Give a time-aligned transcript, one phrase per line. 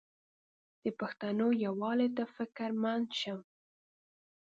[0.83, 3.39] د پښتنو یووالي ته فکرمند شم.